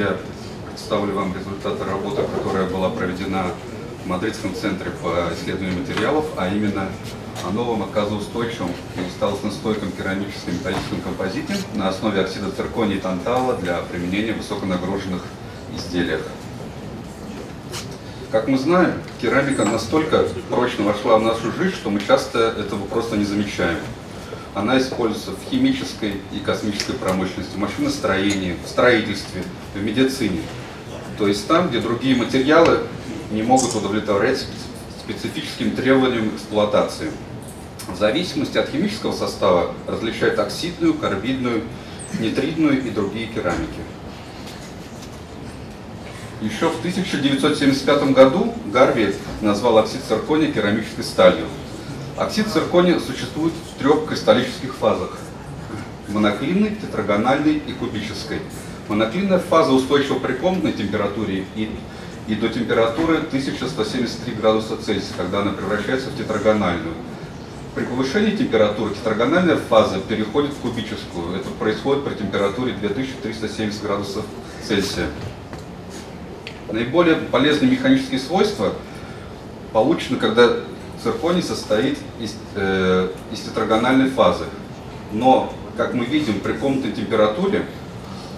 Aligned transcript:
я 0.00 0.16
представлю 0.66 1.14
вам 1.14 1.34
результаты 1.34 1.84
работы, 1.84 2.22
которая 2.22 2.66
была 2.66 2.88
проведена 2.88 3.44
в 4.02 4.08
Мадридском 4.08 4.54
центре 4.54 4.90
по 4.90 5.28
исследованию 5.34 5.78
материалов, 5.78 6.24
а 6.38 6.48
именно 6.48 6.88
о 7.46 7.50
новом 7.50 7.82
отказоустойчивом 7.82 8.70
и 8.96 9.00
усталостно-стойком 9.00 9.92
керамическом 9.92 10.54
металлическом 10.54 11.02
композите 11.02 11.54
на 11.74 11.88
основе 11.88 12.22
оксида 12.22 12.50
циркония 12.50 12.96
и 12.96 13.00
тантала 13.00 13.56
для 13.56 13.82
применения 13.82 14.32
в 14.32 14.38
высоконагруженных 14.38 15.22
изделиях. 15.76 16.22
Как 18.30 18.48
мы 18.48 18.56
знаем, 18.56 18.94
керамика 19.20 19.66
настолько 19.66 20.24
прочно 20.48 20.84
вошла 20.84 21.18
в 21.18 21.22
нашу 21.22 21.52
жизнь, 21.52 21.74
что 21.74 21.90
мы 21.90 22.00
часто 22.00 22.38
этого 22.38 22.86
просто 22.86 23.18
не 23.18 23.24
замечаем. 23.24 23.78
Она 24.54 24.78
используется 24.78 25.30
в 25.32 25.50
химической 25.50 26.14
и 26.32 26.40
космической 26.40 26.94
промышленности, 26.94 27.54
в 27.54 27.58
машиностроении, 27.58 28.56
в 28.64 28.68
строительстве, 28.68 29.44
в 29.74 29.82
медицине. 29.82 30.40
То 31.18 31.28
есть 31.28 31.46
там, 31.46 31.68
где 31.68 31.80
другие 31.80 32.16
материалы 32.16 32.80
не 33.30 33.42
могут 33.42 33.74
удовлетворять 33.74 34.44
специфическим 34.98 35.72
требованиям 35.72 36.34
эксплуатации. 36.34 37.10
В 37.88 37.96
зависимости 37.98 38.58
от 38.58 38.70
химического 38.70 39.12
состава 39.12 39.74
различают 39.86 40.38
оксидную, 40.38 40.94
карбидную, 40.94 41.62
нитридную 42.18 42.84
и 42.84 42.90
другие 42.90 43.26
керамики. 43.26 43.80
Еще 46.40 46.70
в 46.70 46.78
1975 46.78 48.12
году 48.12 48.54
Гарви 48.66 49.14
назвал 49.42 49.78
оксид 49.78 50.00
циркония 50.08 50.50
керамической 50.50 51.04
сталью. 51.04 51.46
Оксид 52.20 52.48
циркония 52.48 53.00
существует 53.00 53.54
в 53.54 53.78
трех 53.78 54.06
кристаллических 54.06 54.74
фазах– 54.74 55.16
моноклинной, 56.08 56.76
тетрагональной 56.76 57.54
и 57.54 57.72
кубической. 57.72 58.40
Моноклинная 58.88 59.38
фаза 59.38 59.72
устойчива 59.72 60.18
при 60.18 60.34
комнатной 60.34 60.72
температуре 60.74 61.46
и, 61.56 61.70
и 62.28 62.34
до 62.34 62.50
температуры 62.50 63.16
1173 63.20 64.34
градуса 64.34 64.76
Цельсия, 64.76 65.14
когда 65.16 65.40
она 65.40 65.52
превращается 65.52 66.10
в 66.10 66.18
тетрагональную. 66.18 66.92
При 67.74 67.84
повышении 67.84 68.36
температуры 68.36 68.94
тетрагональная 68.94 69.56
фаза 69.56 69.98
переходит 70.00 70.52
в 70.52 70.58
кубическую. 70.58 71.34
Это 71.34 71.48
происходит 71.58 72.04
при 72.04 72.16
температуре 72.16 72.74
2370 72.74 73.82
градусов 73.82 74.26
Цельсия. 74.68 75.06
Наиболее 76.70 77.14
полезные 77.16 77.70
механические 77.70 78.20
свойства 78.20 78.74
получены, 79.72 80.18
когда 80.18 80.58
цирконий 81.02 81.42
состоит 81.42 81.98
из, 82.20 82.34
э, 82.54 83.08
из 83.32 83.40
тетрагональной 83.40 84.10
фазы. 84.10 84.44
Но, 85.12 85.52
как 85.76 85.94
мы 85.94 86.04
видим, 86.04 86.40
при 86.40 86.52
комнатной 86.52 86.92
температуре 86.92 87.64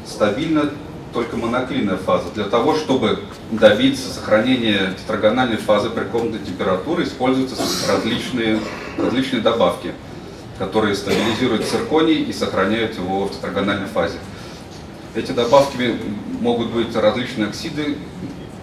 стабильна 0.06 0.70
только 1.12 1.36
моноклинная 1.36 1.96
фаза. 1.96 2.30
Для 2.34 2.44
того, 2.44 2.74
чтобы 2.74 3.20
добиться 3.50 4.08
сохранения 4.08 4.94
тетрагональной 4.98 5.58
фазы 5.58 5.90
при 5.90 6.04
комнатной 6.04 6.40
температуре, 6.40 7.04
используются 7.04 7.56
различные, 7.88 8.60
различные 8.96 9.42
добавки, 9.42 9.92
которые 10.58 10.94
стабилизируют 10.94 11.66
цирконий 11.66 12.22
и 12.22 12.32
сохраняют 12.32 12.96
его 12.96 13.26
в 13.26 13.32
тетрагональной 13.32 13.88
фазе. 13.88 14.18
Эти 15.14 15.32
добавки 15.32 15.96
могут 16.40 16.70
быть 16.70 16.94
различные 16.96 17.48
оксиды, 17.48 17.98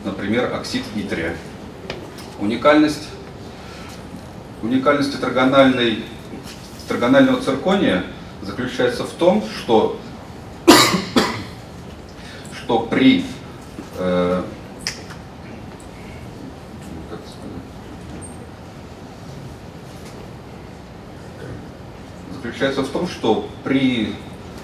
например, 0.03 0.51
оксид 0.53 0.83
итрия. 0.95 1.35
Уникальность, 2.39 3.08
уникальность 4.61 5.13
тетрагональной, 5.13 6.03
тетрагонального 6.83 7.41
циркония 7.41 8.03
заключается 8.41 9.03
в 9.03 9.11
том, 9.11 9.43
что, 9.43 9.99
что 12.53 12.79
при 12.79 13.25
э, 13.97 14.43
заключается 22.59 22.81
в 22.81 22.89
том, 22.89 23.07
что 23.07 23.49
при 23.63 24.15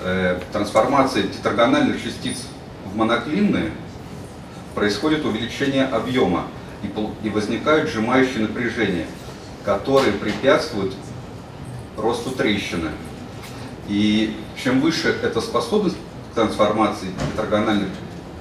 э, 0.02 0.40
трансформации 0.52 1.24
тетрагональных 1.24 2.04
частиц 2.04 2.44
в 2.86 2.96
моноклинные 2.98 3.72
происходит 4.74 5.26
увеличение 5.26 5.86
объема 5.86 6.48
и, 6.84 7.28
и 7.28 7.30
возникают 7.30 7.90
сжимающие 7.90 8.40
напряжения, 8.40 9.08
которые 9.66 10.14
препятствуют 10.14 10.94
росту 11.98 12.32
трещины. 12.32 12.92
И 13.88 14.36
чем 14.64 14.80
выше 14.80 15.16
эта 15.22 15.42
способность 15.42 15.98
к 16.32 16.36
трансформации 16.36 17.10
тетрагональных 17.32 17.90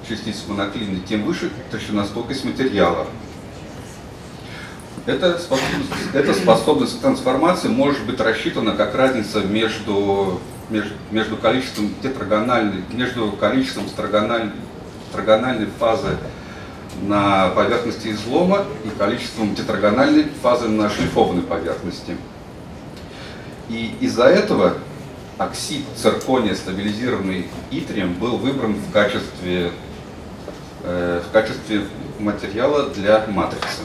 частиц 0.07 0.43
в 0.45 0.49
моноклины, 0.49 1.01
тем 1.07 1.23
выше 1.23 1.49
толщиностойкость 1.71 2.45
материала. 2.45 3.07
Эта 5.05 5.37
способность, 5.37 5.91
эта 6.13 6.33
способность 6.33 6.97
к 6.97 7.01
трансформации 7.01 7.67
может 7.67 8.05
быть 8.05 8.19
рассчитана 8.19 8.75
как 8.75 8.95
разница 8.95 9.41
между, 9.41 10.39
между, 10.69 10.93
между 11.11 11.37
количеством 11.37 11.93
тетрагональной, 12.01 12.83
между 12.91 13.31
количеством 13.31 13.85
тетрагональной, 13.85 14.53
тетрагональной 15.09 15.67
фазы 15.79 16.17
на 17.03 17.49
поверхности 17.49 18.09
излома 18.09 18.65
и 18.83 18.89
количеством 18.97 19.55
тетрагональной 19.55 20.25
фазы 20.41 20.67
на 20.67 20.89
шлифованной 20.89 21.43
поверхности. 21.43 22.17
И 23.69 23.95
из-за 23.99 24.25
этого 24.25 24.75
оксид 25.37 25.83
циркония, 25.95 26.55
стабилизированный 26.55 27.47
итрием, 27.71 28.13
был 28.13 28.37
выбран 28.37 28.73
в 28.73 28.91
качестве, 28.91 29.71
э, 30.83 31.21
в 31.27 31.31
качестве 31.31 31.85
материала 32.19 32.89
для 32.89 33.25
матрицы. 33.27 33.81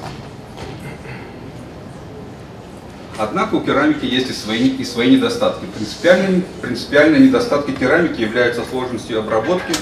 Однако 3.19 3.57
у 3.57 3.61
керамики 3.61 4.07
есть 4.07 4.31
и 4.31 4.33
свои, 4.33 4.69
и 4.69 4.85
свои 4.85 5.17
недостатки. 5.17 5.67
Принципиальные, 5.77 6.43
принципиальные 6.63 7.21
недостатки 7.21 7.73
керамики 7.73 8.21
являются 8.21 8.65
сложностью 8.65 9.19
обработки 9.19 9.75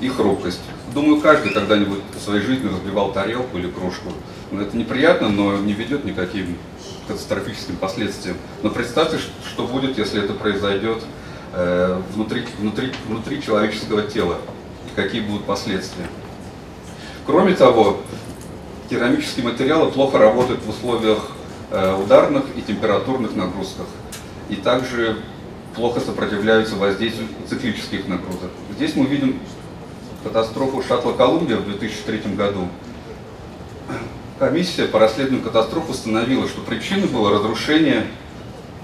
и 0.00 0.08
хрупкость. 0.08 0.60
Думаю, 0.94 1.20
каждый 1.20 1.52
когда-нибудь 1.52 2.00
в 2.14 2.22
своей 2.22 2.42
жизни 2.42 2.68
разбивал 2.68 3.12
тарелку 3.12 3.58
или 3.58 3.70
кружку. 3.70 4.12
Это 4.52 4.76
неприятно, 4.76 5.28
но 5.28 5.56
не 5.56 5.72
ведет 5.72 6.04
никаким 6.04 6.58
катастрофическим 7.08 7.76
последствиям. 7.76 8.36
Но 8.62 8.70
представьте, 8.70 9.18
что 9.46 9.66
будет, 9.66 9.96
если 9.96 10.22
это 10.22 10.34
произойдет 10.34 11.02
э, 11.54 12.00
внутри, 12.14 12.44
внутри, 12.58 12.92
внутри 13.06 13.42
человеческого 13.42 14.02
тела, 14.02 14.38
какие 14.94 15.22
будут 15.22 15.44
последствия. 15.44 16.06
Кроме 17.26 17.54
того, 17.54 18.00
керамические 18.90 19.46
материалы 19.46 19.90
плохо 19.90 20.18
работают 20.18 20.62
в 20.62 20.68
условиях 20.68 21.30
Э, 21.74 21.96
ударных 21.96 22.44
и 22.54 22.60
температурных 22.60 23.34
нагрузках. 23.34 23.86
И 24.50 24.56
также 24.56 25.16
плохо 25.74 26.00
сопротивляются 26.00 26.76
воздействию 26.76 27.28
циклических 27.48 28.06
нагрузок. 28.08 28.50
Здесь 28.76 28.94
мы 28.94 29.06
видим 29.06 29.40
катастрофу 30.22 30.82
шаттла 30.82 31.12
«Колумбия» 31.12 31.56
в 31.56 31.64
2003 31.64 32.34
году. 32.34 32.68
Комиссия 34.38 34.86
по 34.86 34.98
расследованию 34.98 35.44
катастрофы 35.44 35.92
установила, 35.92 36.48
что 36.48 36.60
причиной 36.62 37.06
было 37.06 37.30
разрушение 37.30 38.06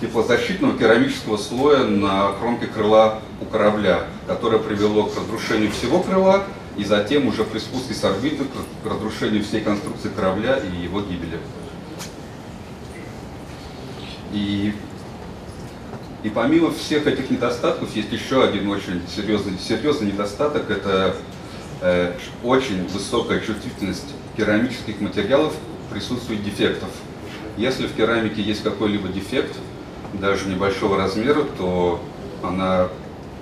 теплозащитного 0.01 0.79
керамического 0.79 1.37
слоя 1.37 1.85
на 1.85 2.33
кромке 2.33 2.67
крыла 2.67 3.21
у 3.41 3.45
корабля, 3.45 4.05
которое 4.27 4.59
привело 4.59 5.05
к 5.05 5.17
разрушению 5.17 5.73
всего 5.73 6.01
крыла 6.01 6.45
и 6.77 6.85
затем 6.85 7.27
уже 7.27 7.43
при 7.45 7.59
спуске 7.59 7.95
с 7.95 8.05
орбиты 8.05 8.45
к 8.45 8.87
разрушению 8.87 9.43
всей 9.43 9.61
конструкции 9.61 10.11
корабля 10.15 10.59
и 10.59 10.85
его 10.85 11.01
гибели. 11.01 11.41
И, 14.33 14.73
и 16.23 16.31
помимо 16.31 16.73
всех 16.73 17.07
этих 17.07 17.31
недостатков 17.31 17.95
есть 17.95 18.13
еще 18.13 18.43
один 18.43 18.69
очень 18.69 19.03
серьезный, 19.15 19.57
серьезный 19.59 20.09
недостаток. 20.09 20.69
Это 20.69 21.15
э, 21.81 22.13
очень 22.43 22.87
высокая 22.89 23.41
чувствительность 23.41 24.09
керамических 24.37 25.01
материалов 25.01 25.55
присутствует 25.91 26.43
дефектов. 26.43 26.89
Если 27.57 27.87
в 27.87 27.95
керамике 27.95 28.43
есть 28.43 28.63
какой-либо 28.63 29.09
дефект, 29.09 29.57
даже 30.15 30.49
небольшого 30.49 30.97
размера, 30.97 31.45
то 31.57 32.01
она 32.43 32.89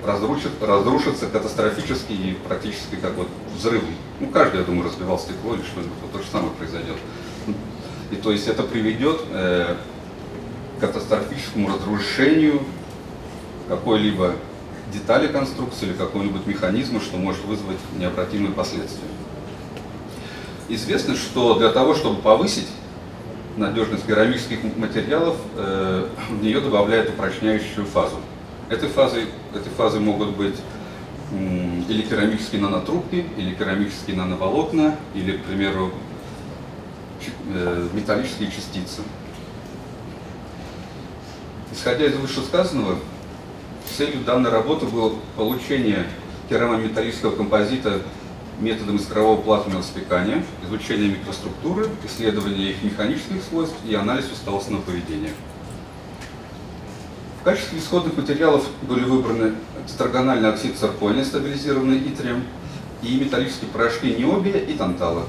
разрушит, 0.04 0.50
разрушится 0.60 1.26
катастрофически 1.26 2.12
и 2.12 2.36
практически 2.46 2.96
как 2.96 3.14
вот 3.14 3.28
взрыв. 3.56 3.82
Ну, 4.20 4.28
каждый, 4.28 4.60
я 4.60 4.64
думаю, 4.64 4.84
разбивал 4.84 5.18
стекло 5.18 5.54
или 5.54 5.62
что-нибудь, 5.62 5.92
вот 6.02 6.12
то 6.12 6.18
же 6.18 6.24
самое 6.30 6.52
произойдет. 6.52 6.96
И 8.10 8.16
то 8.16 8.30
есть 8.30 8.46
это 8.48 8.62
приведет 8.62 9.20
э, 9.32 9.76
катастрофическому 10.80 11.68
разрушению 11.68 12.62
какой-либо 13.68 14.34
детали 14.92 15.26
конструкции 15.26 15.86
или 15.86 15.92
какого-нибудь 15.94 16.46
механизма, 16.46 17.00
что 17.00 17.16
может 17.16 17.44
вызвать 17.44 17.78
необратимые 17.98 18.52
последствия. 18.52 19.08
Известно, 20.68 21.14
что 21.14 21.54
для 21.58 21.70
того, 21.70 21.94
чтобы 21.94 22.20
повысить 22.20 22.68
надежность 23.56 24.06
керамических 24.06 24.58
материалов, 24.76 25.36
э, 25.56 26.08
в 26.30 26.42
нее 26.42 26.60
добавляют 26.60 27.10
упрочняющую 27.10 27.86
фазу. 27.86 28.16
Этой 28.68 28.88
фазой, 28.88 29.26
этой 29.54 29.70
фазой 29.70 30.00
могут 30.00 30.36
быть 30.36 30.56
или 31.32 32.02
керамические 32.02 32.60
нанотрубки, 32.60 33.24
или 33.36 33.54
керамические 33.54 34.16
нановолокна, 34.16 34.96
или, 35.14 35.38
к 35.38 35.42
примеру, 35.42 35.92
э, 37.48 37.88
металлические 37.92 38.50
частицы. 38.50 39.02
Исходя 41.86 42.06
из 42.06 42.16
вышесказанного, 42.16 42.96
целью 43.96 44.24
данной 44.24 44.50
работы 44.50 44.86
было 44.86 45.12
получение 45.36 46.04
керамометаллического 46.48 47.36
композита 47.36 48.00
методом 48.58 48.96
искрового 48.96 49.40
плазменного 49.40 49.82
спекания, 49.82 50.44
изучение 50.66 51.10
микроструктуры, 51.10 51.86
исследование 52.04 52.70
их 52.72 52.82
механических 52.82 53.40
свойств 53.48 53.76
и 53.86 53.94
анализ 53.94 54.24
усталостного 54.32 54.82
поведения. 54.82 55.30
В 57.40 57.44
качестве 57.44 57.78
исходных 57.78 58.16
материалов 58.16 58.66
были 58.82 59.04
выбраны 59.04 59.54
тетрагональный 59.86 60.48
оксид 60.48 60.76
циркония, 60.76 61.24
стабилизированный 61.24 61.98
итрием, 61.98 62.42
и 63.00 63.16
металлические 63.16 63.70
порошки 63.70 64.06
необия 64.06 64.58
и 64.58 64.72
тантала. 64.72 65.22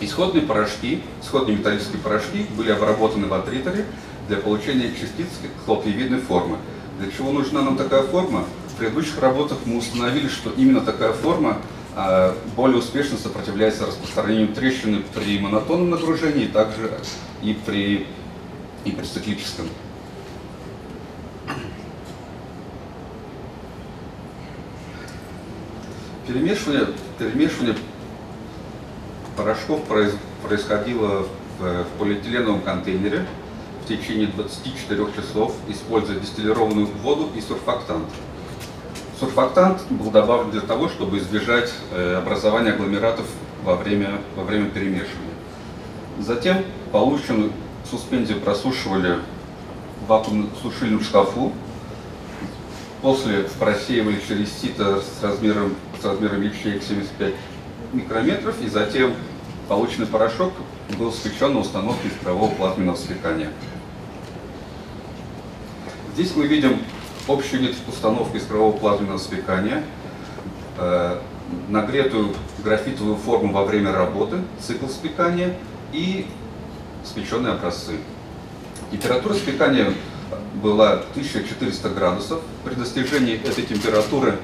Исходные 0.00 0.46
порошки, 0.46 1.02
исходные 1.20 1.56
металлические 1.56 1.98
порошки 1.98 2.46
были 2.56 2.70
обработаны 2.70 3.26
в 3.26 3.34
атриторе 3.34 3.84
для 4.28 4.38
получения 4.38 4.90
частиц 4.90 5.28
хлопьевидной 5.64 6.18
формы. 6.18 6.58
Для 6.98 7.10
чего 7.10 7.32
нужна 7.32 7.62
нам 7.62 7.76
такая 7.76 8.02
форма? 8.02 8.44
В 8.68 8.78
предыдущих 8.78 9.20
работах 9.20 9.58
мы 9.64 9.78
установили, 9.78 10.28
что 10.28 10.50
именно 10.50 10.80
такая 10.80 11.12
форма 11.12 11.58
а, 11.94 12.36
более 12.56 12.78
успешно 12.78 13.16
сопротивляется 13.16 13.86
распространению 13.86 14.48
трещины 14.48 15.02
при 15.14 15.38
монотонном 15.38 15.90
нагружении, 15.90 16.46
также 16.46 16.90
и 17.42 17.54
при, 17.54 18.06
и 18.84 18.90
при 18.90 19.04
циклическом. 19.04 19.66
Перемешивание, 26.26 26.88
перемешивание 27.18 27.76
порошков 29.36 29.82
происходило 30.42 31.26
в, 31.58 31.84
в 31.84 31.86
полиэтиленовом 31.98 32.62
контейнере 32.62 33.24
в 33.86 33.88
течение 33.88 34.26
24 34.26 35.06
часов, 35.14 35.54
используя 35.68 36.18
дистиллированную 36.18 36.88
воду 37.02 37.28
и 37.36 37.40
сурфактант. 37.40 38.06
Сурфактант 39.20 39.80
был 39.90 40.10
добавлен 40.10 40.50
для 40.50 40.60
того, 40.60 40.88
чтобы 40.88 41.18
избежать 41.18 41.72
э, 41.92 42.16
образования 42.16 42.72
агломератов 42.72 43.26
во 43.62 43.76
время, 43.76 44.20
во 44.34 44.42
время 44.42 44.70
перемешивания. 44.70 45.34
Затем 46.18 46.64
полученную 46.90 47.52
суспензию 47.88 48.40
просушивали 48.40 49.20
в 50.02 50.08
вакуумном 50.08 50.50
сушильном 50.60 51.02
шкафу, 51.02 51.52
после 53.02 53.44
просеивали 53.60 54.20
через 54.26 54.52
сито 54.52 55.00
с 55.00 55.22
размером, 55.22 55.76
с 56.00 56.04
размером 56.04 56.42
ячеек 56.42 56.82
75 56.82 57.34
микрометров, 57.92 58.60
и 58.60 58.68
затем 58.68 59.14
полученный 59.68 60.08
порошок 60.08 60.52
был 60.98 61.12
спечен 61.12 61.54
на 61.54 61.60
установке 61.60 62.08
искрового 62.08 62.52
плазменного 62.52 62.96
спекания. 62.96 63.50
Здесь 66.16 66.34
мы 66.34 66.46
видим 66.46 66.78
общий 67.28 67.58
вид 67.58 67.76
установки 67.86 68.38
искрового 68.38 68.74
плазменного 68.74 69.18
спекания, 69.18 69.84
э, 70.78 71.18
нагретую 71.68 72.34
графитовую 72.64 73.16
форму 73.16 73.52
во 73.52 73.66
время 73.66 73.92
работы, 73.92 74.38
цикл 74.58 74.86
спекания 74.86 75.58
и 75.92 76.24
спеченные 77.04 77.52
образцы. 77.52 77.98
Температура 78.90 79.34
спекания 79.34 79.92
была 80.62 81.02
1400 81.12 81.90
градусов. 81.90 82.40
При 82.64 82.72
достижении 82.72 83.34
этой 83.34 83.64
температуры 83.64 84.38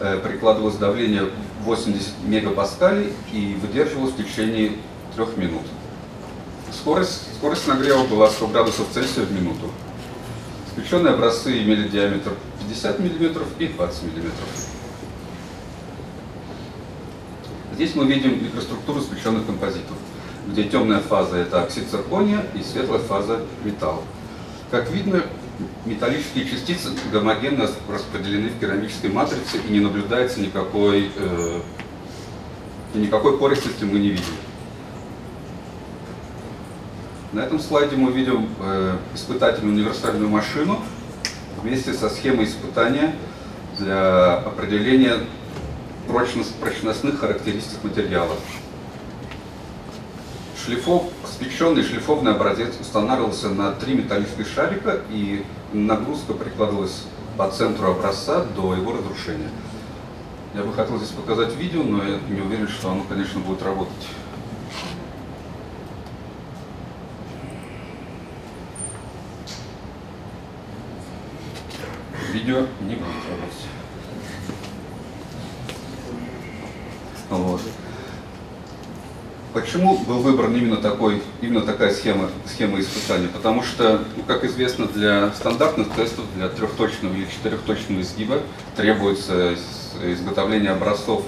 э, 0.00 0.18
прикладывалось 0.18 0.76
давление 0.76 1.30
80 1.64 2.06
мегапаскалей 2.26 3.14
и 3.32 3.56
выдерживалось 3.62 4.12
в 4.12 4.16
течение 4.18 4.72
3 5.16 5.24
минут. 5.36 5.62
Скорость, 6.70 7.34
скорость 7.38 7.66
нагрева 7.66 8.04
была 8.04 8.28
100 8.28 8.48
градусов 8.48 8.88
Цельсия 8.92 9.22
в 9.22 9.32
минуту. 9.32 9.70
Спеченные 10.78 11.14
образцы 11.14 11.60
имели 11.60 11.88
диаметр 11.88 12.34
50 12.60 13.00
мм 13.00 13.42
и 13.58 13.66
20 13.66 14.02
мм. 14.04 14.30
Здесь 17.74 17.96
мы 17.96 18.04
видим 18.04 18.44
микроструктуру 18.44 19.00
спеченных 19.00 19.44
композитов, 19.44 19.96
где 20.46 20.64
темная 20.64 21.00
фаза 21.00 21.38
это 21.38 21.62
оксид 21.62 21.90
циркония 21.90 22.46
и 22.54 22.62
светлая 22.62 23.00
фаза 23.00 23.40
металл. 23.64 24.04
Как 24.70 24.88
видно, 24.92 25.24
металлические 25.84 26.48
частицы 26.48 26.90
гомогенно 27.12 27.68
распределены 27.88 28.50
в 28.50 28.60
керамической 28.60 29.10
матрице 29.10 29.58
и 29.68 29.72
не 29.72 29.80
наблюдается 29.80 30.38
никакой, 30.40 31.10
э, 31.16 31.60
никакой 32.94 33.36
пористости 33.36 33.82
мы 33.82 33.98
не 33.98 34.10
видим. 34.10 34.34
На 37.32 37.40
этом 37.40 37.60
слайде 37.60 37.94
мы 37.94 38.10
видим 38.10 38.48
э, 38.58 38.96
испытательную 39.14 39.74
универсальную 39.74 40.30
машину 40.30 40.80
вместе 41.60 41.92
со 41.92 42.08
схемой 42.08 42.46
испытания 42.46 43.14
для 43.78 44.36
определения 44.36 45.18
прочность, 46.06 46.54
прочностных 46.54 47.20
характеристик 47.20 47.84
материала. 47.84 48.34
Шлифов, 50.64 51.04
спеченный 51.26 51.82
шлифованный 51.82 52.32
образец 52.32 52.74
устанавливался 52.80 53.50
на 53.50 53.72
три 53.72 53.94
металлических 53.94 54.48
шарика 54.48 55.00
и 55.10 55.44
нагрузка 55.74 56.32
прикладывалась 56.32 57.04
по 57.36 57.50
центру 57.50 57.90
образца 57.90 58.44
до 58.56 58.74
его 58.74 58.92
разрушения. 58.92 59.50
Я 60.54 60.62
бы 60.62 60.72
хотел 60.72 60.96
здесь 60.96 61.10
показать 61.10 61.54
видео, 61.56 61.82
но 61.82 62.02
я 62.02 62.18
не 62.30 62.40
уверен, 62.40 62.68
что 62.68 62.90
оно, 62.90 63.04
конечно, 63.06 63.38
будет 63.40 63.62
работать. 63.62 64.06
Видео 72.48 72.66
не 72.80 72.94
будет 72.94 73.08
работать. 73.28 73.66
Вот. 77.30 77.60
Почему 79.52 79.98
был 79.98 80.18
выбран 80.20 80.54
именно, 80.56 80.76
такой, 80.76 81.22
именно 81.40 81.62
такая 81.62 81.92
схема, 81.92 82.30
схема 82.46 82.80
испытания? 82.80 83.28
Потому 83.28 83.62
что, 83.62 84.02
ну, 84.16 84.22
как 84.26 84.44
известно, 84.44 84.86
для 84.86 85.30
стандартных 85.32 85.90
тестов, 85.94 86.24
для 86.36 86.48
трехточного 86.48 87.14
или 87.14 87.26
четырехточного 87.26 88.00
изгиба 88.00 88.40
требуется 88.76 89.54
изготовление 90.02 90.70
образцов 90.70 91.24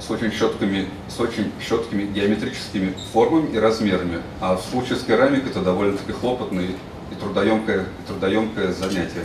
с 0.00 0.10
очень 0.10 0.30
четкими, 0.30 0.88
с 1.08 1.20
очень 1.20 1.52
четкими 1.60 2.04
геометрическими 2.04 2.94
формами 3.12 3.52
и 3.52 3.58
размерами. 3.58 4.22
А 4.40 4.56
в 4.56 4.64
случае 4.64 4.98
с 4.98 5.02
керамикой 5.02 5.50
это 5.50 5.60
довольно-таки 5.60 6.12
хлопотное 6.12 6.66
и 6.66 7.14
трудоемкое, 7.20 7.82
и 7.82 8.08
трудоемкое 8.08 8.72
занятие. 8.72 9.24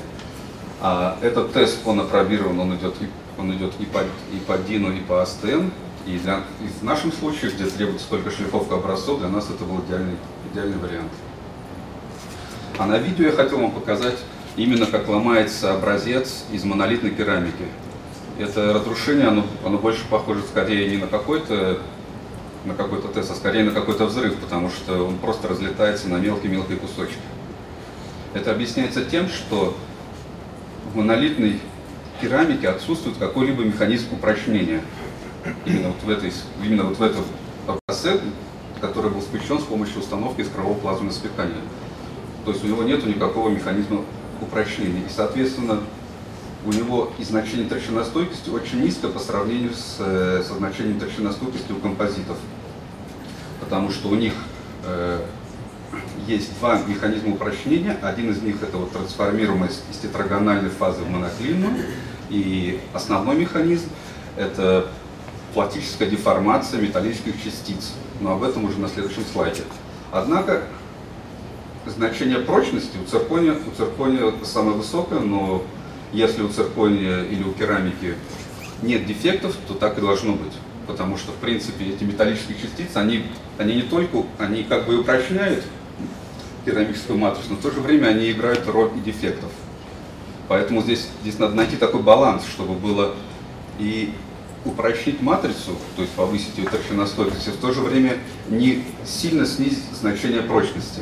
А 0.85 1.17
этот 1.21 1.53
тест, 1.53 1.79
он 1.85 2.01
опробирован, 2.01 2.59
он 2.59 2.75
идет, 2.75 2.93
он 3.39 3.53
идет 3.55 3.71
и, 3.79 3.85
по, 3.85 3.99
и 3.99 4.39
по 4.45 4.57
ДИНу, 4.57 4.91
и 4.91 4.99
по 4.99 5.21
АСТН. 5.21 5.69
И, 6.05 6.17
для, 6.17 6.41
и 6.59 6.67
в 6.81 6.83
нашем 6.83 7.13
случае, 7.13 7.51
где 7.51 7.65
требуется 7.67 8.09
только 8.09 8.29
шлифовка 8.29 8.75
образцов, 8.75 9.19
для 9.19 9.29
нас 9.29 9.49
это 9.49 9.63
был 9.63 9.79
идеальный, 9.87 10.17
идеальный 10.51 10.77
вариант. 10.77 11.11
А 12.77 12.85
на 12.85 12.97
видео 12.97 13.27
я 13.27 13.31
хотел 13.31 13.59
вам 13.59 13.71
показать 13.71 14.17
именно 14.57 14.85
как 14.85 15.07
ломается 15.07 15.73
образец 15.73 16.43
из 16.51 16.65
монолитной 16.65 17.11
керамики. 17.11 17.65
Это 18.37 18.73
разрушение, 18.73 19.29
оно, 19.29 19.45
оно 19.65 19.77
больше 19.77 20.03
похоже 20.09 20.41
скорее 20.41 20.89
не 20.89 20.97
на 20.97 21.07
какой-то 21.07 21.79
на 22.65 22.73
какой-то 22.73 23.07
тест, 23.07 23.31
а 23.31 23.35
скорее 23.35 23.63
на 23.63 23.71
какой-то 23.71 24.05
взрыв, 24.05 24.35
потому 24.37 24.69
что 24.69 25.05
он 25.05 25.17
просто 25.17 25.47
разлетается 25.47 26.09
на 26.09 26.17
мелкие-мелкие 26.17 26.77
кусочки. 26.77 27.17
Это 28.33 28.51
объясняется 28.51 29.03
тем, 29.03 29.29
что 29.29 29.75
в 30.91 30.95
монолитной 30.95 31.59
керамике 32.21 32.69
отсутствует 32.69 33.17
какой-либо 33.17 33.63
механизм 33.63 34.13
упрочнения. 34.13 34.81
Именно 35.65 35.89
вот 35.89 36.03
в, 36.03 36.09
этой, 36.09 36.31
именно 36.63 36.83
вот 36.83 36.97
в 36.97 37.01
этом 37.01 37.23
образце, 37.67 38.19
который 38.79 39.11
был 39.11 39.21
спущен 39.21 39.59
с 39.59 39.63
помощью 39.63 39.99
установки 39.99 40.41
искрового 40.41 40.75
плазменного 40.75 41.13
спекания. 41.13 41.61
То 42.45 42.51
есть 42.51 42.63
у 42.63 42.67
него 42.67 42.83
нет 42.83 43.05
никакого 43.05 43.49
механизма 43.49 44.01
упрочнения. 44.41 45.01
И, 45.01 45.09
соответственно, 45.13 45.79
у 46.65 46.71
него 46.71 47.11
и 47.17 47.23
значение 47.23 47.67
торщиностойкости 47.67 48.49
очень 48.49 48.81
низко 48.81 49.09
по 49.09 49.19
сравнению 49.19 49.73
с, 49.73 49.97
э, 49.99 50.43
со 50.47 50.53
значением 50.55 50.99
торщиностойкости 50.99 51.71
у 51.71 51.75
композитов. 51.75 52.37
Потому 53.59 53.89
что 53.89 54.09
у 54.09 54.15
них 54.15 54.33
э, 54.85 55.19
есть 56.27 56.57
два 56.59 56.79
механизма 56.87 57.33
упрочнения. 57.33 57.97
Один 58.01 58.31
из 58.31 58.41
них 58.41 58.61
это 58.61 58.77
вот 58.77 58.91
трансформируемость 58.91 59.83
из 59.91 59.97
тетрагональной 59.97 60.69
фазы 60.69 61.01
в 61.01 61.09
моноклинную. 61.09 61.75
И 62.29 62.79
основной 62.93 63.35
механизм 63.35 63.89
это 64.37 64.87
пластическая 65.53 66.09
деформация 66.09 66.81
металлических 66.81 67.41
частиц. 67.43 67.93
Но 68.21 68.33
об 68.33 68.43
этом 68.43 68.65
уже 68.65 68.79
на 68.79 68.87
следующем 68.87 69.23
слайде. 69.31 69.63
Однако 70.11 70.63
значение 71.85 72.39
прочности 72.39 72.97
у 72.97 73.09
циркония, 73.09 73.53
у 73.53 73.75
циркония 73.75 74.33
самое 74.43 74.77
высокое, 74.77 75.19
но 75.19 75.63
если 76.13 76.41
у 76.43 76.49
циркония 76.49 77.23
или 77.23 77.43
у 77.43 77.51
керамики 77.51 78.15
нет 78.81 79.05
дефектов, 79.05 79.55
то 79.67 79.73
так 79.73 79.97
и 79.97 80.01
должно 80.01 80.33
быть. 80.33 80.53
Потому 80.87 81.17
что, 81.17 81.31
в 81.31 81.35
принципе, 81.35 81.85
эти 81.85 82.03
металлические 82.03 82.57
частицы, 82.57 82.97
они, 82.97 83.25
они 83.57 83.75
не 83.75 83.81
только, 83.83 84.23
они 84.37 84.63
как 84.63 84.85
бы 84.85 84.99
упрочняют 84.99 85.63
керамическую 86.65 87.17
матрицу, 87.17 87.51
но 87.51 87.55
в 87.55 87.61
то 87.61 87.71
же 87.71 87.79
время 87.79 88.07
они 88.07 88.31
играют 88.31 88.67
роль 88.67 88.91
и 88.95 88.99
дефектов. 88.99 89.51
Поэтому 90.47 90.81
здесь, 90.81 91.07
здесь 91.21 91.39
надо 91.39 91.55
найти 91.55 91.77
такой 91.77 92.01
баланс, 92.01 92.43
чтобы 92.45 92.73
было 92.73 93.15
и 93.79 94.13
упрочнить 94.65 95.21
матрицу, 95.21 95.75
то 95.95 96.01
есть 96.01 96.13
повысить 96.13 96.57
ее 96.57 96.67
торщиностойкость, 96.67 97.47
и 97.47 97.51
в 97.51 97.57
то 97.57 97.73
же 97.73 97.81
время 97.81 98.17
не 98.49 98.85
сильно 99.05 99.45
снизить 99.45 99.83
значение 99.93 100.41
прочности. 100.41 101.01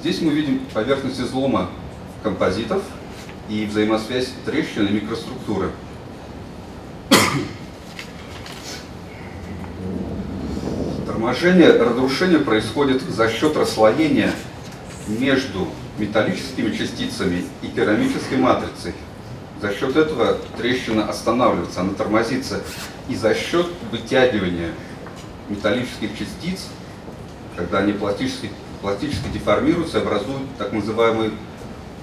Здесь 0.00 0.20
мы 0.20 0.32
видим 0.32 0.60
поверхность 0.72 1.18
излома 1.18 1.70
композитов 2.22 2.82
и 3.48 3.64
взаимосвязь 3.64 4.28
трещин 4.44 4.86
и 4.86 4.92
микроструктуры. 4.92 5.70
Торможение, 11.24 11.72
разрушение 11.72 12.38
происходит 12.38 13.00
за 13.00 13.30
счет 13.30 13.56
расслоения 13.56 14.30
между 15.08 15.68
металлическими 15.96 16.76
частицами 16.76 17.46
и 17.62 17.68
керамической 17.68 18.36
матрицей. 18.36 18.92
За 19.62 19.72
счет 19.72 19.96
этого 19.96 20.36
трещина 20.58 21.08
останавливается, 21.08 21.80
она 21.80 21.94
тормозится. 21.94 22.60
И 23.08 23.14
за 23.14 23.34
счет 23.34 23.66
вытягивания 23.90 24.72
металлических 25.48 26.10
частиц, 26.10 26.66
когда 27.56 27.78
они 27.78 27.94
пластически, 27.94 28.50
пластически 28.82 29.28
деформируются, 29.32 30.02
образуют 30.02 30.42
так 30.58 30.74
называемые 30.74 31.30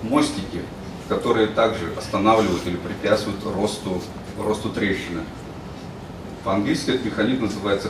мостики, 0.01 0.63
которые 1.07 1.45
также 1.45 1.93
останавливают 1.95 2.65
или 2.65 2.75
препятствуют 2.75 3.43
росту, 3.45 4.01
росту 4.39 4.69
трещины. 4.69 5.21
По-английски 6.43 6.91
этот 6.91 7.05
механизм 7.05 7.43
называется 7.43 7.89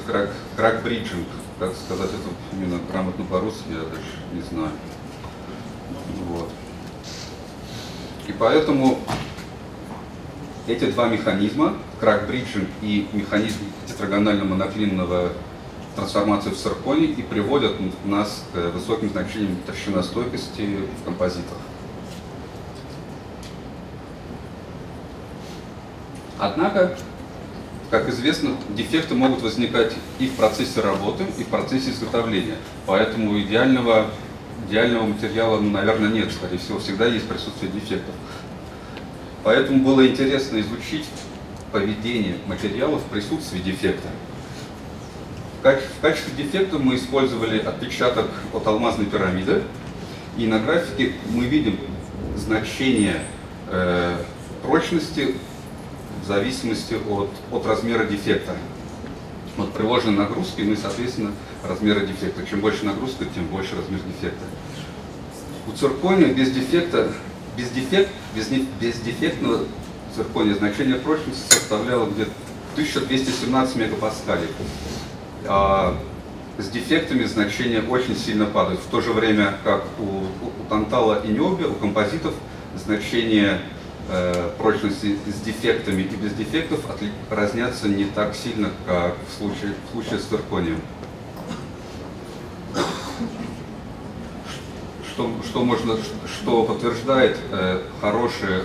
крак-бриджинг. 0.57 1.27
Как 1.57 1.73
сказать 1.73 2.09
это 2.09 2.55
именно 2.55 2.79
грамотно 2.91 3.23
по-русски, 3.25 3.63
я 3.69 3.77
даже 3.77 4.01
не 4.33 4.41
знаю. 4.41 4.71
Вот. 6.27 6.49
И 8.27 8.33
поэтому 8.33 8.99
эти 10.67 10.91
два 10.91 11.07
механизма, 11.07 11.75
крак-бриджинг 11.99 12.67
и 12.81 13.07
механизм 13.13 13.59
тетрагонального 13.87 14.49
моноклинного 14.49 15.31
трансформации 15.95 16.49
в 16.49 16.57
цирконе 16.57 17.05
и 17.05 17.21
приводят 17.21 17.75
нас 18.05 18.43
к 18.53 18.57
высоким 18.71 19.09
значениям 19.09 19.57
толщиностойкости 19.65 20.79
в 21.01 21.05
композитах. 21.05 21.57
Однако, 26.37 26.97
как 27.91 28.07
известно, 28.09 28.55
дефекты 28.69 29.13
могут 29.15 29.41
возникать 29.41 29.93
и 30.17 30.27
в 30.27 30.35
процессе 30.35 30.79
работы, 30.79 31.25
и 31.37 31.43
в 31.43 31.47
процессе 31.47 31.91
изготовления. 31.91 32.55
Поэтому 32.87 33.39
идеального 33.39 34.07
идеального 34.67 35.03
материала, 35.07 35.59
наверное, 35.59 36.09
нет, 36.09 36.31
скорее 36.31 36.57
всего, 36.57 36.79
всегда 36.79 37.05
есть 37.05 37.27
присутствие 37.27 37.71
дефектов. 37.71 38.15
Поэтому 39.43 39.83
было 39.83 40.07
интересно 40.07 40.61
изучить 40.61 41.05
поведение 41.71 42.37
материалов 42.47 43.01
в 43.01 43.05
присутствии 43.05 43.59
дефекта. 43.59 44.07
В 45.61 46.01
качестве 46.01 46.43
дефекта 46.43 46.77
мы 46.79 46.95
использовали 46.95 47.59
отпечаток 47.59 48.27
от 48.53 48.65
алмазной 48.65 49.07
пирамиды, 49.07 49.63
и 50.37 50.47
на 50.47 50.59
графике 50.59 51.13
мы 51.29 51.45
видим 51.45 51.77
значение 52.37 53.21
э, 53.67 54.15
прочности 54.63 55.35
в 56.21 56.27
зависимости 56.27 56.95
от, 57.09 57.29
от 57.51 57.65
размера 57.65 58.05
дефекта. 58.05 58.55
Вот 59.57 59.73
приложенной 59.73 60.17
нагрузки, 60.17 60.61
ну 60.61 60.73
и, 60.73 60.77
соответственно, 60.77 61.31
размера 61.67 62.01
дефекта. 62.01 62.45
Чем 62.47 62.61
больше 62.61 62.85
нагрузка, 62.85 63.25
тем 63.25 63.47
больше 63.47 63.75
размер 63.75 63.99
дефекта. 63.99 64.45
У 65.67 65.71
циркония 65.73 66.33
без 66.33 66.51
дефекта, 66.51 67.11
без, 67.57 67.69
дефект, 67.69 68.09
без, 68.35 68.47
без 68.47 68.99
дефектного 69.01 69.65
циркония 70.15 70.55
значение 70.55 70.95
прочности 70.95 71.53
составляло 71.53 72.05
где-то 72.05 72.31
1217 72.73 73.75
мегапаскалей. 73.75 74.47
А 75.45 75.97
с 76.57 76.69
дефектами 76.69 77.23
значения 77.23 77.81
очень 77.81 78.15
сильно 78.15 78.45
падают. 78.45 78.79
В 78.79 78.87
то 78.89 79.01
же 79.01 79.11
время, 79.11 79.57
как 79.63 79.83
у, 79.99 80.03
у, 80.03 80.61
у 80.61 80.69
тантала 80.69 81.21
и 81.23 81.27
необи, 81.29 81.63
у 81.63 81.73
композитов 81.73 82.33
значение 82.75 83.59
Э, 84.09 84.49
прочности 84.57 85.17
с 85.27 85.41
дефектами 85.41 86.01
и 86.01 86.15
без 86.15 86.33
дефектов 86.33 86.79
разнятся 87.29 87.87
не 87.87 88.05
так 88.05 88.35
сильно, 88.35 88.71
как 88.85 89.15
в 89.29 89.37
случае, 89.37 89.73
в 89.87 89.91
случае 89.91 90.19
с 90.19 90.23
цирконием. 90.23 90.81
Что, 95.07 95.31
что, 95.45 95.63
можно, 95.63 95.97
что 96.25 96.63
подтверждает 96.63 97.37
э, 97.51 97.83
хорошее, 98.01 98.63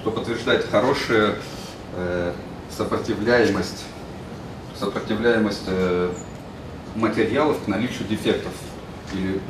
что 0.00 0.10
подтверждает 0.10 0.66
хорошую 0.70 1.36
э, 1.94 2.32
сопротивляемость, 2.70 3.84
сопротивляемость 4.78 5.64
э, 5.66 6.12
материалов 6.96 7.62
к 7.64 7.68
наличию 7.68 8.08
дефектов 8.08 8.52
или 9.12 9.40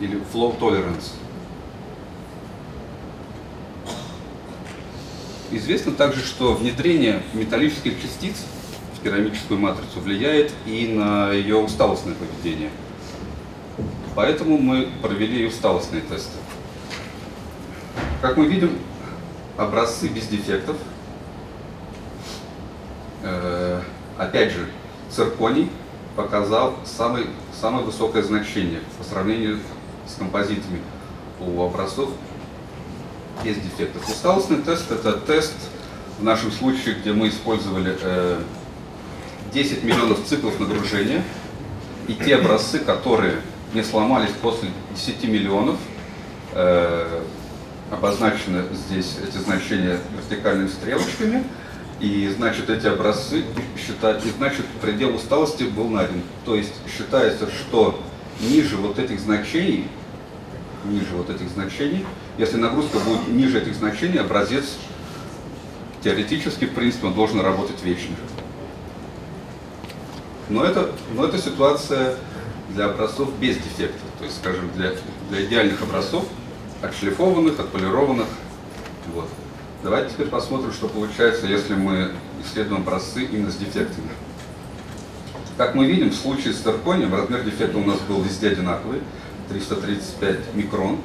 или 0.00 0.20
flow 0.32 0.58
tolerance. 0.58 1.12
Известно 5.50 5.92
также, 5.92 6.20
что 6.20 6.54
внедрение 6.54 7.22
металлических 7.32 8.00
частиц 8.02 8.44
в 8.94 9.02
керамическую 9.02 9.58
матрицу 9.58 10.00
влияет 10.00 10.52
и 10.66 10.88
на 10.88 11.32
ее 11.32 11.56
усталостное 11.56 12.14
поведение. 12.14 12.70
Поэтому 14.14 14.58
мы 14.58 14.88
провели 15.00 15.46
усталостные 15.46 16.02
тесты. 16.02 16.36
Как 18.20 18.36
мы 18.36 18.46
видим, 18.46 18.72
образцы 19.56 20.08
без 20.08 20.26
дефектов. 20.26 20.76
Э, 23.22 23.80
опять 24.18 24.52
же, 24.52 24.68
цирконий 25.10 25.70
показал 26.16 26.74
самый, 26.84 27.26
самое 27.60 27.84
высокое 27.84 28.22
значение 28.22 28.80
по 28.98 29.04
сравнению 29.04 29.60
с 30.08 30.18
композитами 30.18 30.80
у 31.40 31.62
образцов 31.62 32.10
без 33.44 33.56
дефектов. 33.56 34.08
Усталостный 34.08 34.58
тест– 34.58 34.90
это 34.90 35.12
тест, 35.12 35.54
в 36.18 36.24
нашем 36.24 36.50
случае, 36.50 36.96
где 36.96 37.12
мы 37.12 37.28
использовали 37.28 37.96
10 39.52 39.82
э, 39.82 39.86
миллионов 39.86 40.24
циклов 40.24 40.58
нагружения, 40.58 41.22
и 42.08 42.14
те 42.14 42.36
образцы, 42.36 42.80
которые 42.80 43.36
не 43.72 43.84
сломались 43.84 44.32
после 44.42 44.70
10 44.96 45.24
миллионов, 45.24 45.76
э, 46.52 47.22
обозначены 47.90 48.64
здесь 48.72 49.16
эти 49.26 49.38
значения 49.38 49.98
вертикальными 50.16 50.68
стрелочками, 50.68 51.44
и 52.00 52.32
значит 52.36 52.70
эти 52.70 52.86
образцы 52.86 53.44
считать, 53.76 54.24
и 54.24 54.30
значит 54.30 54.66
предел 54.80 55.14
усталости 55.14 55.64
был 55.64 55.88
найден. 55.88 56.22
То 56.44 56.54
есть 56.54 56.72
считается, 56.96 57.48
что 57.50 58.00
ниже 58.40 58.76
вот 58.76 58.98
этих 58.98 59.20
значений 59.20 59.88
ниже 60.84 61.14
вот 61.14 61.30
этих 61.30 61.48
значений. 61.48 62.04
Если 62.36 62.56
нагрузка 62.56 62.98
будет 62.98 63.28
ниже 63.28 63.60
этих 63.60 63.74
значений, 63.74 64.20
образец 64.20 64.76
теоретически, 66.02 66.66
в 66.66 66.74
принципе, 66.74 67.08
он 67.08 67.14
должен 67.14 67.40
работать 67.40 67.82
вечно. 67.82 68.14
Но 70.48 70.64
это, 70.64 70.90
но 71.14 71.26
это 71.26 71.38
ситуация 71.38 72.14
для 72.70 72.86
образцов 72.86 73.30
без 73.38 73.56
дефекта, 73.56 73.98
то 74.18 74.24
есть, 74.24 74.38
скажем, 74.38 74.70
для, 74.74 74.92
для 75.30 75.44
идеальных 75.44 75.82
образцов, 75.82 76.26
отшлифованных, 76.82 77.58
отполированных. 77.58 78.26
Вот. 79.14 79.28
Давайте 79.82 80.10
теперь 80.10 80.28
посмотрим, 80.28 80.72
что 80.72 80.88
получается, 80.88 81.46
если 81.46 81.74
мы 81.74 82.12
исследуем 82.44 82.82
образцы 82.82 83.24
именно 83.24 83.50
с 83.50 83.56
дефектами. 83.56 84.10
Как 85.58 85.74
мы 85.74 85.86
видим, 85.86 86.10
в 86.10 86.14
случае 86.14 86.54
с 86.54 86.58
цирконием 86.58 87.12
размер 87.12 87.42
дефекта 87.42 87.78
у 87.78 87.84
нас 87.84 87.98
был 88.02 88.22
везде 88.22 88.50
одинаковый. 88.50 89.00
335 89.48 90.54
микрон. 90.54 90.98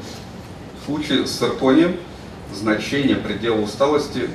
В 0.80 0.86
случае 0.86 1.26
с 1.26 1.32
цирконием 1.32 1.98
значение 2.54 3.16
предела 3.16 3.60
усталости 3.60 4.30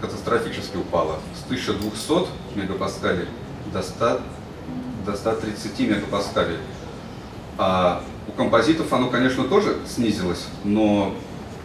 катастрофически 0.00 0.78
упало 0.78 1.18
с 1.38 1.44
1200 1.44 2.28
мегапаскалей 2.56 3.26
до, 3.70 3.82
100, 3.82 4.20
до 5.04 5.14
130 5.14 5.80
мегапаскалей. 5.80 6.56
А 7.58 8.02
у 8.26 8.32
композитов 8.32 8.90
оно, 8.94 9.10
конечно, 9.10 9.44
тоже 9.44 9.76
снизилось, 9.86 10.46
но 10.64 11.14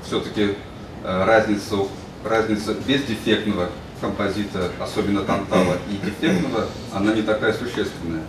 все-таки 0.06 0.58
э, 1.06 1.24
разница, 1.26 1.78
разница 2.26 2.74
бездефектного 2.74 3.70
композита, 4.04 4.70
особенно 4.82 5.22
тантала 5.22 5.78
и 5.90 5.96
дефектного, 5.96 6.66
она 6.94 7.14
не 7.14 7.22
такая 7.22 7.54
существенная. 7.54 8.24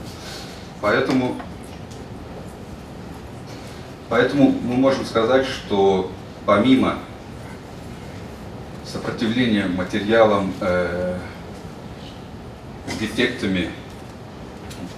Поэтому, 0.81 1.35
поэтому 4.09 4.51
мы 4.51 4.77
можем 4.77 5.05
сказать, 5.05 5.47
что 5.47 6.13
помимо 6.47 7.01
сопротивления 8.85 9.67
материалам 9.67 10.53
э, 10.61 11.19
с 12.87 12.97
дефектами 12.99 13.71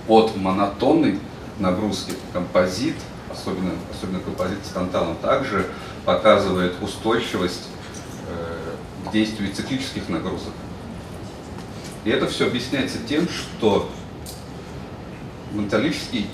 от 0.08 0.36
монотонной 0.36 1.18
нагрузки 1.58 2.12
композит, 2.34 2.96
особенно, 3.32 3.70
особенно 3.90 4.20
композит 4.20 4.58
с 4.62 4.68
танталом, 4.68 5.16
также 5.22 5.68
показывает 6.04 6.74
устойчивость 6.82 7.68
э, 8.28 9.08
к 9.08 9.12
действию 9.12 9.50
циклических 9.54 10.10
нагрузок. 10.10 10.52
И 12.06 12.08
это 12.08 12.28
все 12.28 12.46
объясняется 12.46 12.98
тем, 13.08 13.28
что 13.28 13.90
металлические 15.52 16.26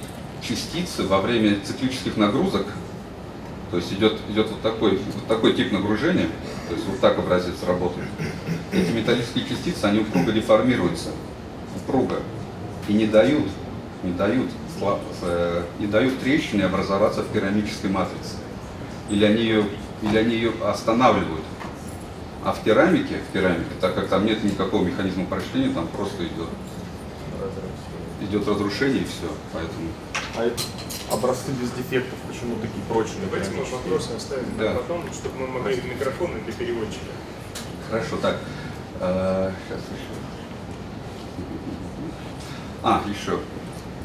частицы 0.47 1.05
во 1.05 1.23
время 1.23 1.61
циклических 1.65 2.19
нагрузок, 2.19 2.67
то 3.71 3.79
есть 3.79 3.91
идет, 3.91 4.19
идет 4.29 4.51
вот, 4.51 4.61
такой, 4.61 4.99
вот 4.99 5.27
такой 5.27 5.55
тип 5.55 5.73
нагружения, 5.73 6.29
то 6.69 6.75
есть 6.75 6.87
вот 6.87 7.01
так 7.01 7.19
образец 7.19 7.55
работает, 7.67 8.07
эти 8.71 8.91
металлические 8.91 9.47
частицы, 9.47 9.87
они 9.87 10.01
упруго 10.01 10.31
деформируются, 10.33 11.09
упруго, 11.75 12.17
и 12.87 12.93
не 12.93 13.07
дают, 13.07 13.49
не 14.03 14.13
дают, 14.13 14.51
э, 15.23 15.63
не 15.79 15.87
дают 15.87 16.21
трещины 16.21 16.63
образоваться 16.63 17.23
в 17.23 17.33
керамической 17.33 17.89
матрице. 17.89 18.37
Или 19.09 19.25
они 19.25 19.43
ее, 19.43 19.65
или 20.03 20.19
они 20.19 20.35
ее 20.35 20.53
останавливают. 20.67 21.42
А 22.45 22.53
в 22.53 22.63
керамике, 22.65 23.19
в 23.29 23.33
керамике, 23.33 23.71
так 23.81 23.95
как 23.95 24.09
там 24.09 24.27
нет 24.27 24.43
никакого 24.43 24.85
механизма 24.85 25.27
прочтения, 25.27 25.73
там 25.73 25.87
просто 25.89 26.25
идет 26.25 26.49
идет 28.23 28.47
разрушение 28.49 29.03
и 29.03 29.05
все. 29.05 29.31
Поэтому. 29.53 29.89
А 30.37 31.15
образцы 31.15 31.51
без 31.53 31.71
дефектов 31.73 32.19
почему 32.27 32.57
такие 32.57 32.83
прочные? 32.89 33.27
Давайте 33.27 33.51
мы 33.51 33.65
вопросы 33.65 34.11
оставим 34.17 34.47
да. 34.59 34.75
потом, 34.75 35.05
чтобы 35.13 35.41
мы 35.41 35.49
могли 35.49 35.83
микрофон 35.83 36.31
для 36.45 36.53
переводчика. 36.53 37.13
Хорошо, 37.91 38.17
так. 38.21 38.37
А, 39.01 39.53
сейчас 39.69 39.81
еще. 39.81 40.23
А, 42.83 43.03
еще. 43.09 43.39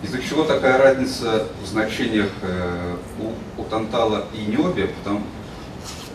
Из-за 0.04 0.22
чего 0.22 0.44
такая 0.44 0.78
разница 0.78 1.48
в 1.64 1.66
значениях 1.66 2.30
э, 2.44 2.96
у, 3.20 3.62
у 3.62 3.66
Тантала 3.66 4.28
и 4.32 4.46
Ниобия? 4.46 4.88
Потому, 4.88 5.20
э, 5.20 5.37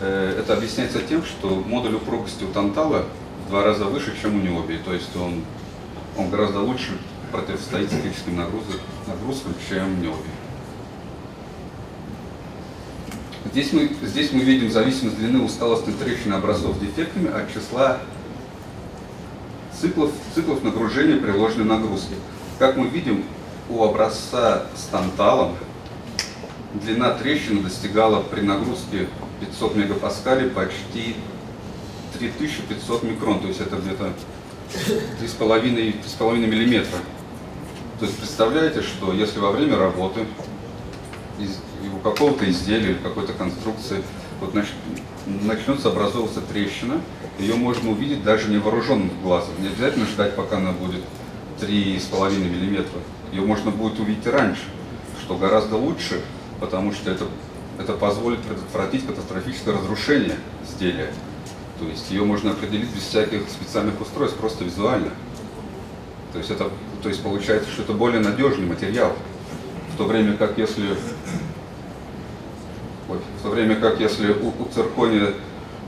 это 0.03 0.53
объясняется 0.53 0.99
тем, 1.01 1.23
что 1.23 1.49
модуль 1.49 1.95
упругости 1.95 2.43
у 2.43 2.47
Тантала 2.47 3.05
в 3.45 3.49
два 3.49 3.63
раза 3.63 3.85
выше, 3.85 4.13
чем 4.21 4.35
у 4.35 4.41
Ниобии. 4.41 4.79
То 4.83 4.93
есть 4.93 5.15
он, 5.15 5.43
он 6.17 6.29
гораздо 6.29 6.59
лучше 6.59 6.97
противостоит 7.31 7.89
циклическим 7.89 8.35
нагрузкам, 8.35 9.53
чем 9.69 10.01
Ниобий. 10.01 10.31
Здесь 13.51 13.71
мы, 13.73 13.91
здесь 14.01 14.31
мы 14.31 14.39
видим 14.39 14.71
зависимость 14.71 15.17
длины 15.17 15.43
усталостных 15.43 15.97
трещин 15.97 16.33
образцов 16.33 16.79
дефектами 16.79 17.31
от 17.31 17.53
числа 17.53 17.99
циклов, 19.79 20.11
циклов 20.33 20.63
нагружения 20.63 21.17
приложенной 21.17 21.65
нагрузки. 21.65 22.15
Как 22.57 22.77
мы 22.77 22.87
видим, 22.87 23.23
у 23.69 23.83
образца 23.83 24.63
с 24.75 24.85
танталом 24.85 25.55
длина 26.73 27.11
трещины 27.11 27.61
достигала 27.61 28.21
при 28.21 28.41
нагрузке 28.41 29.07
500 29.45 29.75
мегапаскалей 29.75 30.49
почти 30.49 31.15
3500 32.17 33.03
микрон, 33.03 33.39
то 33.39 33.47
есть 33.47 33.61
это 33.61 33.75
где-то 33.77 34.13
3,5 35.21 36.37
миллиметра. 36.47 36.99
То 37.99 38.05
есть 38.05 38.17
представляете, 38.17 38.81
что 38.81 39.13
если 39.13 39.39
во 39.39 39.51
время 39.51 39.77
работы 39.77 40.25
у 41.93 41.97
какого-то 41.99 42.49
изделия, 42.49 42.95
какой-то 42.95 43.33
конструкции 43.33 44.03
вот 44.39 44.53
начнется 45.25 45.89
образовываться 45.89 46.41
трещина, 46.41 47.01
ее 47.39 47.55
можно 47.55 47.91
увидеть 47.91 48.23
даже 48.23 48.49
невооруженным 48.49 49.11
глазом. 49.21 49.53
Не 49.59 49.67
обязательно 49.67 50.05
ждать, 50.05 50.35
пока 50.35 50.57
она 50.57 50.71
будет 50.71 51.01
3,5 51.59 52.37
мм. 52.39 52.85
Ее 53.31 53.41
можно 53.41 53.71
будет 53.71 53.99
увидеть 53.99 54.27
раньше, 54.27 54.63
что 55.21 55.35
гораздо 55.35 55.77
лучше, 55.77 56.21
потому 56.59 56.91
что 56.93 57.11
это, 57.11 57.25
это 57.79 57.93
позволит 57.93 58.39
предотвратить 58.39 59.05
катастрофическое 59.05 59.75
разрушение 59.75 60.37
изделия. 60.67 61.11
То 61.79 61.87
есть 61.87 62.11
ее 62.11 62.23
можно 62.23 62.51
определить 62.51 62.89
без 62.93 63.03
всяких 63.03 63.41
специальных 63.49 63.99
устройств, 63.99 64.37
просто 64.37 64.63
визуально. 64.63 65.09
То 66.31 66.39
есть, 66.39 66.49
это, 66.49 66.69
то 67.01 67.09
есть 67.09 67.21
получается, 67.21 67.69
что 67.69 67.83
это 67.83 67.93
более 67.93 68.21
надежный 68.21 68.65
материал. 68.65 69.13
В 69.93 69.97
то 69.97 70.05
время 70.05 70.35
как 70.37 70.57
если, 70.57 70.89
ой, 73.09 73.19
в 73.39 73.43
то 73.43 73.49
время 73.49 73.75
как 73.75 73.99
если 73.99 74.31
у, 74.31 74.47
у 74.47 74.69
циркония 74.73 75.33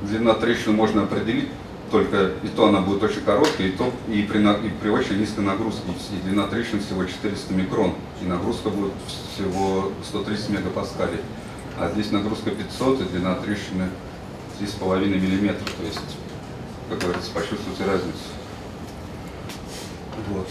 длина 0.01 0.33
трещины 0.33 0.73
можно 0.73 1.03
определить, 1.03 1.49
только 1.91 2.31
и 2.43 2.47
то 2.55 2.67
она 2.67 2.81
будет 2.81 3.03
очень 3.03 3.21
короткая, 3.21 3.67
и, 3.67 3.71
то, 3.71 3.91
и, 4.07 4.23
при, 4.23 4.39
и 4.39 4.69
при 4.81 4.89
очень 4.89 5.19
низкой 5.19 5.41
нагрузке. 5.41 5.83
И 6.11 6.27
длина 6.27 6.47
трещин 6.47 6.79
всего 6.79 7.05
400 7.05 7.53
микрон, 7.53 7.93
и 8.21 8.25
нагрузка 8.25 8.69
будет 8.69 8.91
всего 9.33 9.91
130 10.03 10.49
мегапаскалей. 10.49 11.19
А 11.77 11.91
здесь 11.91 12.11
нагрузка 12.11 12.51
500, 12.51 13.01
и 13.01 13.03
длина 13.03 13.35
трещины 13.35 13.89
3,5 14.61 15.07
миллиметра. 15.07 15.65
То 15.65 15.85
есть, 15.85 15.99
как 16.89 16.99
говорится, 16.99 17.31
почувствуйте 17.31 17.83
разницу. 17.83 18.17
Вот. 20.29 20.47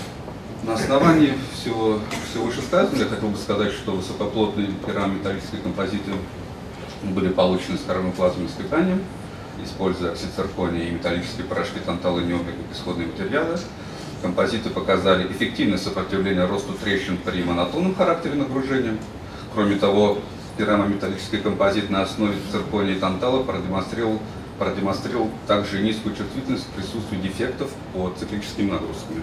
На 0.65 0.75
основании 0.75 1.35
всего, 1.55 1.99
всего 2.31 2.45
вышесказанного 2.45 3.05
я 3.05 3.09
хотел 3.09 3.29
бы 3.29 3.39
сказать, 3.39 3.73
что 3.73 3.93
высокоплотные 3.93 4.69
кераметаллические 4.87 5.63
композиты 5.63 6.13
были 7.03 7.29
получены 7.29 7.79
с 7.79 7.83
карбоплазменным 7.87 8.49
испытанием, 8.49 9.03
используя 9.63 10.13
оксид 10.13 10.31
и 10.39 10.91
металлические 10.91 11.45
порошки 11.47 11.79
тантала 11.85 12.21
и 12.21 12.25
необи 12.25 12.53
как 12.53 12.77
исходные 12.77 13.09
материалы. 13.09 13.59
Композиты 14.23 14.71
показали 14.71 15.31
эффективное 15.31 15.79
сопротивление 15.79 16.47
росту 16.47 16.73
трещин 16.73 17.19
при 17.19 17.43
монотонном 17.43 17.95
характере 17.95 18.35
нагружения. 18.35 18.97
Кроме 19.53 19.77
того, 19.77 20.19
керамометаллический 20.57 21.39
композит 21.39 21.91
на 21.91 22.03
основе 22.03 22.37
циркония 22.51 22.95
и 22.95 22.99
тантала 22.99 23.43
продемонстрировал, 23.43 24.21
продемонстрировал 24.59 25.31
также 25.47 25.83
низкую 25.83 26.15
чувствительность 26.17 26.67
к 26.67 26.71
присутствию 26.71 27.23
дефектов 27.23 27.71
по 27.93 28.13
циклическим 28.19 28.69
нагрузкам. 28.69 29.23